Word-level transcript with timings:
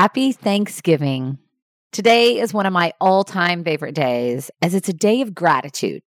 Happy 0.00 0.32
Thanksgiving. 0.32 1.36
Today 1.92 2.40
is 2.40 2.54
one 2.54 2.64
of 2.64 2.72
my 2.72 2.94
all 3.02 3.22
time 3.22 3.62
favorite 3.62 3.94
days 3.94 4.50
as 4.62 4.74
it's 4.74 4.88
a 4.88 4.94
day 4.94 5.20
of 5.20 5.34
gratitude. 5.34 6.00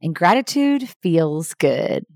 And 0.00 0.14
gratitude 0.14 0.88
feels 1.02 1.52
good. 1.52 2.06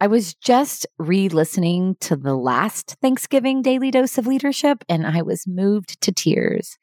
I 0.00 0.06
was 0.06 0.32
just 0.32 0.86
re 0.98 1.28
listening 1.28 1.96
to 2.00 2.16
the 2.16 2.34
last 2.34 2.96
Thanksgiving 3.02 3.60
Daily 3.60 3.90
Dose 3.90 4.16
of 4.16 4.26
Leadership 4.26 4.84
and 4.88 5.06
I 5.06 5.20
was 5.20 5.46
moved 5.46 6.00
to 6.00 6.12
tears. 6.12 6.78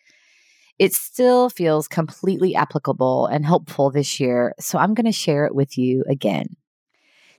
It 0.77 0.93
still 0.93 1.49
feels 1.49 1.87
completely 1.87 2.53
applicable 2.53 3.25
and 3.25 3.47
helpful 3.47 3.89
this 3.89 4.19
year, 4.19 4.53
so 4.59 4.77
I'm 4.77 4.93
going 4.93 5.07
to 5.07 5.11
share 5.11 5.47
it 5.47 5.55
with 5.55 5.75
you 5.75 6.03
again. 6.07 6.55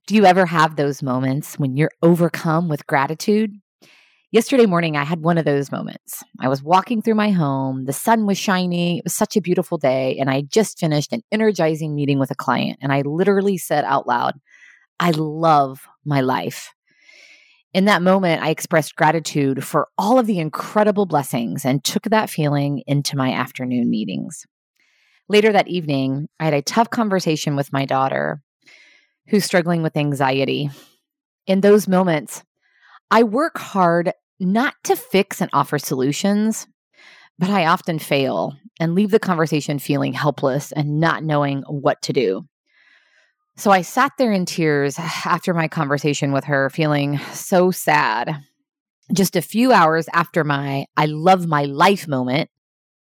Do 0.09 0.17
you 0.17 0.25
ever 0.25 0.47
have 0.47 0.75
those 0.75 1.05
moments 1.05 1.57
when 1.57 1.77
you're 1.77 1.93
overcome 2.03 2.69
with 2.69 2.85
gratitude? 2.89 3.61
Yesterday 4.37 4.67
morning, 4.67 4.99
I 4.99 5.05
had 5.05 5.23
one 5.23 5.39
of 5.39 5.47
those 5.47 5.73
moments. 5.73 6.23
I 6.41 6.49
was 6.49 6.63
walking 6.63 7.01
through 7.01 7.15
my 7.15 7.31
home, 7.31 7.87
the 7.87 7.95
sun 7.95 8.27
was 8.27 8.37
shining, 8.37 8.99
it 8.99 9.05
was 9.05 9.15
such 9.15 9.35
a 9.35 9.41
beautiful 9.41 9.79
day, 9.79 10.19
and 10.19 10.29
I 10.29 10.43
just 10.43 10.79
finished 10.79 11.15
an 11.15 11.23
energizing 11.33 11.95
meeting 11.95 12.19
with 12.19 12.31
a 12.31 12.35
client. 12.35 12.79
And 12.83 12.93
I 12.93 13.01
literally 13.01 13.57
said 13.57 13.85
out 13.87 14.07
loud, 14.07 14.35
I 15.01 15.13
love 15.13 15.87
my 16.05 16.21
life. 16.21 16.75
In 17.73 17.87
that 17.87 18.03
moment, 18.03 18.43
I 18.43 18.51
expressed 18.51 18.95
gratitude 18.95 19.65
for 19.65 19.89
all 19.97 20.19
of 20.19 20.27
the 20.27 20.39
incredible 20.39 21.07
blessings 21.07 21.65
and 21.65 21.83
took 21.83 22.03
that 22.03 22.29
feeling 22.29 22.83
into 22.87 23.17
my 23.17 23.33
afternoon 23.33 23.89
meetings. 23.89 24.45
Later 25.31 25.51
that 25.53 25.69
evening, 25.69 26.29
I 26.39 26.45
had 26.45 26.53
a 26.53 26.61
tough 26.61 26.91
conversation 26.91 27.57
with 27.57 27.73
my 27.73 27.87
daughter 27.87 28.43
who's 29.29 29.47
struggling 29.47 29.83
with 29.83 29.97
anxiety. 29.97 30.69
In 31.47 31.63
those 31.63 31.89
moments, 31.89 32.45
I 33.11 33.23
work 33.23 33.57
hard 33.57 34.13
not 34.39 34.75
to 34.85 34.97
fix 34.97 35.41
and 35.41 35.51
offer 35.53 35.79
solutions, 35.79 36.67
but 37.39 37.51
I 37.51 37.67
often 37.67 37.99
fail 37.99 38.55
and 38.79 38.95
leave 38.95 39.11
the 39.11 39.19
conversation 39.19 39.79
feeling 39.79 40.13
helpless 40.13 40.73
and 40.73 41.01
not 41.01 41.25
knowing 41.25 41.63
what 41.63 42.03
to 42.03 42.13
do. 42.13 42.47
So 43.57 43.71
I 43.71 43.83
sat 43.83 44.13
there 44.19 44.33
in 44.33 44.45
tears 44.45 44.99
after 44.99 45.55
my 45.55 45.67
conversation 45.67 46.33
with 46.33 46.45
her, 46.45 46.69
feeling 46.71 47.19
so 47.33 47.71
sad. 47.71 48.43
Just 49.13 49.37
a 49.37 49.43
few 49.43 49.73
hours 49.73 50.09
after 50.13 50.45
my 50.45 50.87
I 50.97 51.07
love 51.07 51.47
my 51.47 51.65
life 51.65 52.07
moment. 52.07 52.51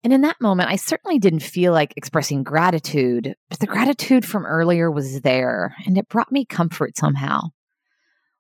And 0.04 0.14
in 0.14 0.22
that 0.22 0.40
moment, 0.40 0.70
I 0.70 0.78
certainly 0.78 1.20
didn't 1.20 1.42
feel 1.42 1.74
like 1.74 1.94
expressing 1.98 2.44
gratitude, 2.44 3.36
but 3.50 3.60
the 3.60 3.66
gratitude 3.66 4.26
from 4.26 4.46
earlier 4.46 4.90
was 4.90 5.22
there 5.22 5.76
and 5.86 5.98
it 5.98 6.08
brought 6.08 6.32
me 6.32 6.46
comfort 6.46 6.96
somehow. 6.96 7.50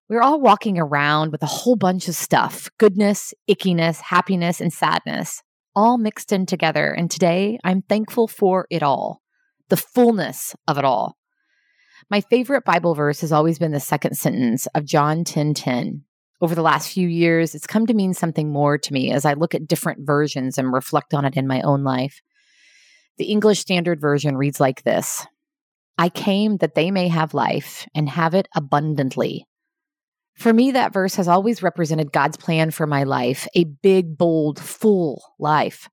We 0.09 0.15
we're 0.15 0.21
all 0.21 0.39
walking 0.39 0.79
around 0.79 1.33
with 1.33 1.43
a 1.43 1.47
whole 1.47 1.75
bunch 1.75 2.07
of 2.07 2.15
stuff 2.15 2.69
goodness, 2.77 3.33
ickiness, 3.49 3.99
happiness, 3.99 4.61
and 4.61 4.71
sadness, 4.71 5.43
all 5.75 5.97
mixed 5.97 6.31
in 6.31 6.45
together. 6.45 6.93
And 6.93 7.11
today 7.11 7.59
I'm 7.65 7.81
thankful 7.81 8.29
for 8.29 8.67
it 8.69 8.83
all, 8.83 9.21
the 9.67 9.75
fullness 9.75 10.55
of 10.65 10.77
it 10.77 10.85
all. 10.85 11.17
My 12.09 12.21
favorite 12.21 12.63
Bible 12.63 12.95
verse 12.95 13.19
has 13.19 13.33
always 13.33 13.59
been 13.59 13.73
the 13.73 13.81
second 13.81 14.17
sentence 14.17 14.65
of 14.67 14.85
John 14.85 15.25
10 15.25 15.53
10. 15.53 16.05
Over 16.39 16.55
the 16.55 16.61
last 16.61 16.89
few 16.89 17.09
years, 17.09 17.53
it's 17.53 17.67
come 17.67 17.85
to 17.87 17.93
mean 17.93 18.13
something 18.13 18.49
more 18.49 18.77
to 18.77 18.93
me 18.93 19.11
as 19.11 19.25
I 19.25 19.33
look 19.33 19.55
at 19.55 19.67
different 19.67 20.07
versions 20.07 20.57
and 20.57 20.71
reflect 20.71 21.13
on 21.13 21.25
it 21.25 21.35
in 21.35 21.47
my 21.47 21.59
own 21.63 21.83
life. 21.83 22.21
The 23.17 23.25
English 23.25 23.59
Standard 23.59 23.99
Version 23.99 24.37
reads 24.37 24.61
like 24.61 24.83
this 24.83 25.27
I 25.97 26.07
came 26.07 26.57
that 26.57 26.75
they 26.75 26.91
may 26.91 27.09
have 27.09 27.33
life 27.33 27.85
and 27.93 28.07
have 28.07 28.33
it 28.35 28.47
abundantly. 28.55 29.45
For 30.37 30.53
me, 30.53 30.71
that 30.71 30.93
verse 30.93 31.15
has 31.15 31.27
always 31.27 31.63
represented 31.63 32.11
God's 32.11 32.37
plan 32.37 32.69
for 32.69 32.85
my 32.85 33.03
life, 33.03 33.47
a 33.55 33.63
big, 33.63 34.17
bold, 34.17 34.59
full 34.59 35.23
life. 35.39 35.89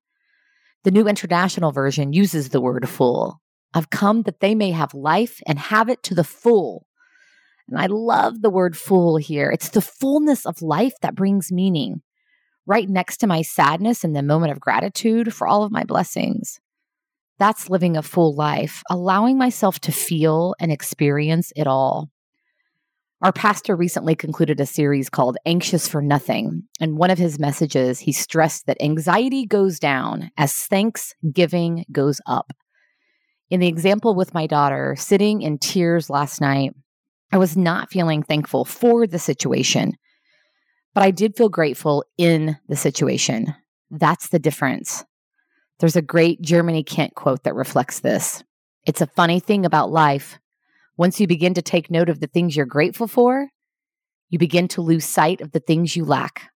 The 0.85 0.91
New 0.91 1.09
International 1.09 1.73
Version 1.73 2.13
uses 2.13 2.51
the 2.51 2.61
word 2.61 2.87
full, 2.89 3.41
I've 3.73 3.91
come 3.91 4.23
that 4.23 4.41
they 4.41 4.55
may 4.55 4.71
have 4.71 4.95
life 4.95 5.41
and 5.47 5.59
have 5.59 5.89
it 5.89 6.03
to 6.05 6.15
the 6.15 6.25
full. 6.25 6.87
And 7.69 7.79
I 7.79 7.87
love 7.87 8.43
the 8.43 8.51
word 8.51 8.77
full 8.77 9.17
here. 9.17 9.51
It's 9.51 9.71
the 9.71 9.81
fullness 9.81 10.47
of 10.47 10.63
life 10.63 10.93
that 11.03 11.17
brings 11.17 11.51
meaning, 11.51 12.03
right 12.67 12.89
next 12.89 13.17
to 13.19 13.27
my 13.27 13.43
sadness 13.43 14.05
and 14.05 14.15
the 14.15 14.23
moment 14.23 14.53
of 14.53 14.61
gratitude 14.61 15.35
for 15.35 15.49
all 15.49 15.65
of 15.65 15.73
my 15.73 15.83
blessings. 15.83 16.61
That's 17.39 17.69
living 17.69 17.97
a 17.97 18.03
full 18.03 18.37
life, 18.37 18.83
allowing 18.89 19.39
myself 19.39 19.81
to 19.81 19.93
feel 19.93 20.55
and 20.61 20.71
experience 20.71 21.53
it 21.57 21.67
all. 21.67 22.11
Our 23.23 23.33
pastor 23.33 23.75
recently 23.75 24.15
concluded 24.15 24.61
a 24.61 24.67
series 24.67 25.09
called 25.09 25.39
Anxious 25.47 25.89
for 25.89 26.03
Nothing. 26.03 26.65
And 26.81 26.99
one 26.99 27.11
of 27.11 27.19
his 27.19 27.39
messages, 27.39 28.01
he 28.01 28.13
stressed 28.13 28.67
that 28.67 28.83
anxiety 28.83 29.47
goes 29.47 29.79
down 29.79 30.31
as 30.37 30.53
thanksgiving 30.55 31.87
goes 31.91 32.21
up. 32.27 32.53
In 33.51 33.61
the 33.61 33.69
example 33.69 34.15
with 34.15 34.35
my 34.35 34.47
daughter, 34.47 34.95
sitting 34.99 35.43
in 35.43 35.59
tears 35.59 36.11
last 36.11 36.41
night, 36.41 36.75
I 37.33 37.39
was 37.39 37.57
not 37.57 37.91
feeling 37.91 38.23
thankful 38.23 38.65
for 38.65 39.07
the 39.07 39.19
situation, 39.19 39.93
but 40.93 41.03
I 41.03 41.11
did 41.11 41.37
feel 41.37 41.49
grateful 41.49 42.05
in 42.19 42.59
the 42.69 42.77
situation. 42.77 43.55
That's 43.91 44.29
the 44.29 44.39
difference. 44.39 45.05
There's 45.79 45.97
a 45.97 46.03
great 46.03 46.43
Germany 46.43 46.83
Kent 46.83 47.15
quote 47.15 47.45
that 47.45 47.55
reflects 47.55 48.01
this. 48.01 48.43
It's 48.87 49.01
a 49.01 49.07
funny 49.07 49.41
thing 49.41 49.65
about 49.65 49.91
life. 49.91 50.39
Once 50.97 51.21
you 51.21 51.27
begin 51.27 51.55
to 51.55 51.63
take 51.63 51.91
note 51.91 52.09
of 52.09 52.21
the 52.21 52.27
things 52.27 52.57
you're 52.57 52.67
grateful 52.67 53.07
for, 53.07 53.49
you 54.31 54.39
begin 54.39 54.69
to 54.69 54.81
lose 54.81 55.05
sight 55.05 55.41
of 55.41 55.53
the 55.53 55.61
things 55.61 55.97
you 55.97 56.05
lack. 56.05 56.51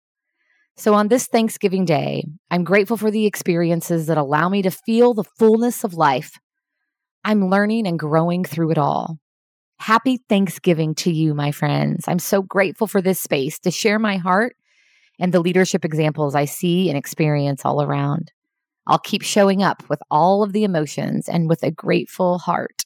So, 0.77 0.93
on 0.93 1.07
this 1.07 1.27
Thanksgiving 1.27 1.85
Day, 1.85 2.25
I'm 2.51 2.65
grateful 2.65 2.97
for 2.97 3.09
the 3.09 3.25
experiences 3.25 4.07
that 4.07 4.17
allow 4.17 4.49
me 4.49 4.61
to 4.61 4.71
feel 4.71 5.13
the 5.13 5.23
fullness 5.23 5.83
of 5.83 5.93
life 5.93 6.33
I'm 7.23 7.49
learning 7.49 7.87
and 7.87 7.97
growing 7.97 8.43
through 8.43 8.71
it 8.71 8.77
all. 8.77 9.17
Happy 9.79 10.19
Thanksgiving 10.29 10.93
to 10.95 11.11
you, 11.11 11.33
my 11.33 11.51
friends. 11.51 12.05
I'm 12.07 12.19
so 12.19 12.41
grateful 12.41 12.87
for 12.87 13.01
this 13.01 13.19
space 13.19 13.57
to 13.59 13.71
share 13.71 13.97
my 13.97 14.17
heart 14.17 14.55
and 15.19 15.33
the 15.33 15.39
leadership 15.39 15.83
examples 15.83 16.35
I 16.35 16.45
see 16.45 16.87
and 16.87 16.97
experience 16.97 17.65
all 17.65 17.81
around. 17.81 18.31
I'll 18.85 18.99
keep 18.99 19.23
showing 19.23 19.63
up 19.63 19.83
with 19.89 19.99
all 20.11 20.43
of 20.43 20.53
the 20.53 20.63
emotions 20.63 21.27
and 21.27 21.49
with 21.49 21.63
a 21.63 21.71
grateful 21.71 22.37
heart. 22.37 22.83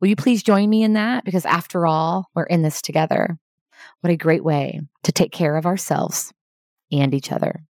Will 0.00 0.08
you 0.08 0.16
please 0.16 0.42
join 0.42 0.70
me 0.70 0.82
in 0.82 0.92
that? 0.94 1.24
Because 1.24 1.44
after 1.44 1.86
all, 1.86 2.28
we're 2.34 2.44
in 2.44 2.62
this 2.62 2.80
together. 2.80 3.38
What 4.00 4.12
a 4.12 4.16
great 4.16 4.44
way 4.44 4.80
to 5.02 5.12
take 5.12 5.32
care 5.32 5.56
of 5.56 5.66
ourselves 5.66 6.32
and 6.92 7.14
each 7.14 7.32
other. 7.32 7.64